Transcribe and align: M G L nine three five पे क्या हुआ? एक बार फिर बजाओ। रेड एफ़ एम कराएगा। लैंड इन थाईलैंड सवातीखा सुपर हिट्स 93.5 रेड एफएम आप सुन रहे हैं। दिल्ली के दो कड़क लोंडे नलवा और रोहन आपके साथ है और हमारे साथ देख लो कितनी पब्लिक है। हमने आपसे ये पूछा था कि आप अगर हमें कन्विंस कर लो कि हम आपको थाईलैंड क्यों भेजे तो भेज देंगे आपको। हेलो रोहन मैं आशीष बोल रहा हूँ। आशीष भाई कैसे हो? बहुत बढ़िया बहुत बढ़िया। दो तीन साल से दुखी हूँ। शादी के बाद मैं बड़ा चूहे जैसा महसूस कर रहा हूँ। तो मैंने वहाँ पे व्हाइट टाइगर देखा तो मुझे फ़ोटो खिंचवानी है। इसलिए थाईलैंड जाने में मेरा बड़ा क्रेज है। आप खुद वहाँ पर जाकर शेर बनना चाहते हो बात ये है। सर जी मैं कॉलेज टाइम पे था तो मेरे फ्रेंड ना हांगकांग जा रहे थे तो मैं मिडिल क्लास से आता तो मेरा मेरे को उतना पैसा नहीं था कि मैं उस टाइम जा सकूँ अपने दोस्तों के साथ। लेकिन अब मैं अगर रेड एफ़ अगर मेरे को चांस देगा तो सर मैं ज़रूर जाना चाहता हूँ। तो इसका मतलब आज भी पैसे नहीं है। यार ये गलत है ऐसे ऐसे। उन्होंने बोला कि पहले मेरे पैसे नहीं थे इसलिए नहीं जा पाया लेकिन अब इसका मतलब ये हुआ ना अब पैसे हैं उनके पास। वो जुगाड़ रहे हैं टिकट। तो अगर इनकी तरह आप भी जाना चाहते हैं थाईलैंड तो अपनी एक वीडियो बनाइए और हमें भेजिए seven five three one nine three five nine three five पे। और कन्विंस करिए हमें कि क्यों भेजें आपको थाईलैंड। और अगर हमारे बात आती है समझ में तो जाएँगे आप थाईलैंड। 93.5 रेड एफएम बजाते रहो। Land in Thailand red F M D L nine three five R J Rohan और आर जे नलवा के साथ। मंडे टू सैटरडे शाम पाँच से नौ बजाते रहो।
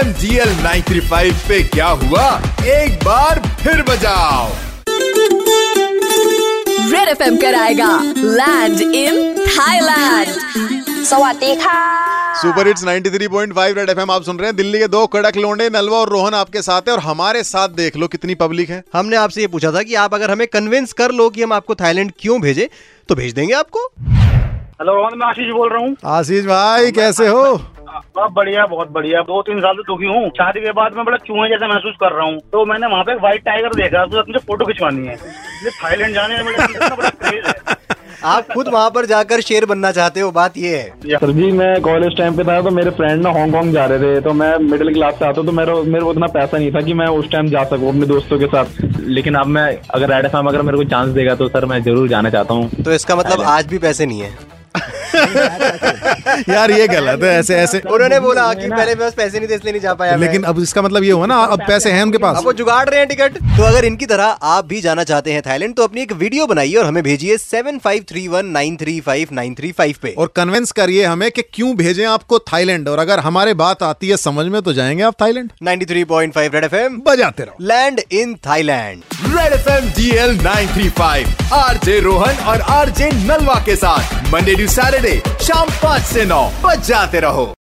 M 0.00 0.12
G 0.12 0.36
L 0.38 0.50
nine 0.62 0.82
three 0.82 1.00
five 1.00 1.34
पे 1.48 1.62
क्या 1.62 1.86
हुआ? 2.02 2.26
एक 2.66 2.92
बार 3.04 3.38
फिर 3.62 3.82
बजाओ। 3.82 4.46
रेड 6.92 7.08
एफ़ 7.08 7.22
एम 7.22 7.36
कराएगा। 7.36 7.88
लैंड 8.16 8.80
इन 8.80 9.18
थाईलैंड 9.48 11.04
सवातीखा 11.04 11.74
सुपर 12.34 12.66
हिट्स 12.66 12.84
93.5 12.84 13.76
रेड 13.76 13.90
एफएम 13.90 14.10
आप 14.10 14.22
सुन 14.22 14.38
रहे 14.38 14.46
हैं। 14.46 14.56
दिल्ली 14.56 14.78
के 14.78 14.88
दो 14.88 15.06
कड़क 15.06 15.36
लोंडे 15.36 15.68
नलवा 15.70 15.98
और 15.98 16.08
रोहन 16.08 16.34
आपके 16.34 16.62
साथ 16.62 16.88
है 16.88 16.92
और 16.92 17.00
हमारे 17.00 17.42
साथ 17.42 17.68
देख 17.76 17.96
लो 17.96 18.08
कितनी 18.08 18.34
पब्लिक 18.34 18.70
है। 18.70 18.82
हमने 18.92 19.16
आपसे 19.16 19.40
ये 19.40 19.46
पूछा 19.46 19.72
था 19.72 19.82
कि 19.82 19.94
आप 20.04 20.14
अगर 20.14 20.30
हमें 20.30 20.46
कन्विंस 20.46 20.92
कर 20.92 21.10
लो 21.10 21.28
कि 21.30 21.42
हम 21.42 21.52
आपको 21.52 21.74
थाईलैंड 21.74 22.12
क्यों 22.18 22.40
भेजे 22.40 22.68
तो 23.08 23.14
भेज 23.14 23.34
देंगे 23.34 23.54
आपको। 23.54 23.86
हेलो 24.80 24.94
रोहन 24.94 25.18
मैं 25.18 25.26
आशीष 25.26 25.52
बोल 25.52 25.68
रहा 25.68 25.78
हूँ। 25.78 25.96
आशीष 26.06 26.44
भाई 26.44 26.92
कैसे 26.92 27.26
हो? 27.28 27.44
बहुत 28.20 28.32
बढ़िया 28.34 28.64
बहुत 28.66 28.88
बढ़िया। 28.92 29.20
दो 29.24 29.40
तीन 29.42 29.60
साल 29.60 29.76
से 29.76 29.82
दुखी 29.82 30.06
हूँ। 30.06 30.28
शादी 30.38 30.60
के 30.60 30.72
बाद 30.78 30.94
मैं 30.96 31.04
बड़ा 31.04 31.16
चूहे 31.26 31.48
जैसा 31.48 31.68
महसूस 31.68 31.94
कर 32.00 32.12
रहा 32.12 32.24
हूँ। 32.26 32.38
तो 32.52 32.64
मैंने 32.66 32.86
वहाँ 32.86 33.04
पे 33.04 33.14
व्हाइट 33.16 33.44
टाइगर 33.44 33.74
देखा 33.74 34.04
तो 34.06 34.24
मुझे 34.28 34.38
फ़ोटो 34.46 34.64
खिंचवानी 34.66 35.06
है। 35.06 35.14
इसलिए 35.14 35.70
थाईलैंड 35.76 36.14
जाने 36.14 36.36
में 36.36 36.50
मेरा 36.50 36.94
बड़ा 36.94 37.08
क्रेज 37.22 37.46
है। 37.46 37.54
आप 38.24 38.52
खुद 38.52 38.68
वहाँ 38.68 38.90
पर 38.90 39.06
जाकर 39.06 39.40
शेर 39.40 39.66
बनना 39.66 39.92
चाहते 39.92 40.20
हो 40.20 40.30
बात 40.32 40.58
ये 40.58 40.76
है। 40.76 41.16
सर 41.16 41.32
जी 41.32 41.50
मैं 41.52 41.80
कॉलेज 41.82 42.16
टाइम 42.18 42.36
पे 42.36 42.44
था 42.44 42.60
तो 42.62 42.70
मेरे 42.70 42.90
फ्रेंड 43.00 43.22
ना 43.22 43.30
हांगकांग 43.32 43.72
जा 43.74 43.84
रहे 43.86 43.98
थे 44.00 44.20
तो 44.20 44.32
मैं 44.42 44.52
मिडिल 44.66 44.92
क्लास 44.94 45.14
से 45.18 45.24
आता 45.24 45.42
तो 45.42 45.52
मेरा 45.52 45.74
मेरे 45.86 46.04
को 46.04 46.10
उतना 46.10 46.26
पैसा 46.36 46.58
नहीं 46.58 46.70
था 46.72 46.80
कि 46.82 46.94
मैं 46.94 47.06
उस 47.20 47.30
टाइम 47.32 47.48
जा 47.48 47.64
सकूँ 47.72 47.88
अपने 47.88 48.06
दोस्तों 48.06 48.38
के 48.38 48.46
साथ। 48.48 48.66
लेकिन 49.08 49.34
अब 49.36 49.46
मैं 49.56 49.66
अगर 49.94 50.14
रेड 50.14 50.24
एफ़ 50.26 50.36
अगर 50.36 50.62
मेरे 50.62 50.76
को 50.76 50.84
चांस 50.90 51.08
देगा 51.14 51.34
तो 51.34 51.48
सर 51.48 51.66
मैं 51.66 51.82
ज़रूर 51.82 52.08
जाना 52.08 52.30
चाहता 52.30 52.54
हूँ। 52.54 52.82
तो 52.84 52.92
इसका 52.92 53.16
मतलब 53.16 53.42
आज 53.48 53.66
भी 53.66 53.78
पैसे 53.80 54.06
नहीं 54.06 54.20
है। 54.20 54.58
यार 56.48 56.70
ये 56.70 56.86
गलत 56.88 57.22
है 57.22 57.38
ऐसे 57.38 57.56
ऐसे। 57.56 57.80
उन्होंने 57.80 58.20
बोला 58.20 58.52
कि 58.54 58.68
पहले 58.68 58.94
मेरे 58.94 59.10
पैसे 59.10 59.38
नहीं 59.38 59.48
थे 59.48 59.54
इसलिए 59.54 59.72
नहीं 59.72 59.82
जा 59.82 59.94
पाया 59.94 60.16
लेकिन 60.16 60.42
अब 60.42 60.58
इसका 60.60 60.82
मतलब 60.82 61.04
ये 61.04 61.10
हुआ 61.12 61.26
ना 61.26 61.36
अब 61.46 61.66
पैसे 61.68 61.90
हैं 61.92 62.02
उनके 62.02 62.18
पास। 62.18 62.42
वो 62.44 62.52
जुगाड़ 62.52 62.88
रहे 62.88 62.98
हैं 63.00 63.08
टिकट। 63.08 63.38
तो 63.56 63.62
अगर 63.62 63.84
इनकी 63.84 64.06
तरह 64.06 64.24
आप 64.50 64.66
भी 64.66 64.80
जाना 64.80 65.04
चाहते 65.04 65.32
हैं 65.32 65.42
थाईलैंड 65.42 65.74
तो 65.76 65.84
अपनी 65.84 66.02
एक 66.02 66.12
वीडियो 66.14 66.46
बनाइए 66.46 66.74
और 66.74 66.86
हमें 66.86 67.02
भेजिए 67.02 67.36
seven 67.38 67.78
five 67.78 68.04
three 68.08 68.26
one 68.28 68.46
nine 68.48 68.76
three 68.76 68.98
five 69.00 69.28
nine 69.32 69.54
three 69.54 69.72
five 69.72 69.96
पे। 70.02 70.14
और 70.18 70.32
कन्विंस 70.36 70.72
करिए 70.72 71.04
हमें 71.04 71.30
कि 71.30 71.42
क्यों 71.54 71.74
भेजें 71.76 72.04
आपको 72.06 72.38
थाईलैंड। 72.52 72.88
और 72.88 72.98
अगर 72.98 73.18
हमारे 73.20 73.54
बात 73.54 73.82
आती 73.82 74.08
है 74.08 74.16
समझ 74.18 74.46
में 74.46 74.60
तो 74.62 74.72
जाएँगे 74.72 75.02
आप 75.02 75.20
थाईलैंड। 75.22 75.50
93.5 75.62 76.54
रेड 76.54 76.64
एफएम 76.64 77.00
बजाते 77.06 77.42
रहो। 77.42 77.64
Land 77.64 78.00
in 78.12 78.34
Thailand 78.46 79.02
red 79.28 79.52
F 79.52 79.68
M 79.70 79.88
D 79.96 80.10
L 80.18 80.36
nine 80.42 80.68
three 80.68 80.88
five 80.90 81.54
R 81.54 81.78
J 81.84 81.98
Rohan 82.00 82.44
और 82.46 82.60
आर 82.70 82.90
जे 82.90 83.10
नलवा 83.12 83.54
के 83.66 83.76
साथ। 83.76 84.32
मंडे 84.32 84.54
टू 84.54 84.66
सैटरडे 84.68 85.16
शाम 85.42 85.68
पाँच 85.82 85.99
से 86.04 86.24
नौ 86.24 86.42
बजाते 86.64 87.20
रहो। 87.20 87.52